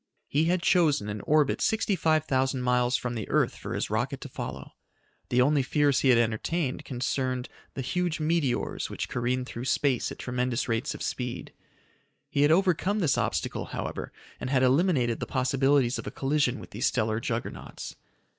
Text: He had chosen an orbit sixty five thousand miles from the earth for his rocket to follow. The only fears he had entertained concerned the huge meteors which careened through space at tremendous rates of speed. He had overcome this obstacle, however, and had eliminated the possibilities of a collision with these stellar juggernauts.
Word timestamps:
He 0.27 0.45
had 0.45 0.63
chosen 0.63 1.09
an 1.09 1.21
orbit 1.27 1.61
sixty 1.61 1.95
five 1.95 2.25
thousand 2.25 2.63
miles 2.63 2.97
from 2.97 3.13
the 3.13 3.29
earth 3.29 3.55
for 3.55 3.75
his 3.75 3.91
rocket 3.91 4.19
to 4.21 4.27
follow. 4.29 4.71
The 5.29 5.43
only 5.43 5.61
fears 5.61 5.99
he 5.99 6.09
had 6.09 6.17
entertained 6.17 6.83
concerned 6.83 7.49
the 7.75 7.83
huge 7.83 8.19
meteors 8.19 8.89
which 8.89 9.07
careened 9.07 9.45
through 9.45 9.65
space 9.65 10.11
at 10.11 10.17
tremendous 10.17 10.67
rates 10.67 10.95
of 10.95 11.03
speed. 11.03 11.53
He 12.31 12.41
had 12.41 12.49
overcome 12.51 12.97
this 12.97 13.15
obstacle, 13.15 13.65
however, 13.65 14.11
and 14.39 14.49
had 14.49 14.63
eliminated 14.63 15.19
the 15.19 15.27
possibilities 15.27 15.99
of 15.99 16.07
a 16.07 16.11
collision 16.11 16.57
with 16.59 16.71
these 16.71 16.87
stellar 16.87 17.19
juggernauts. 17.19 17.95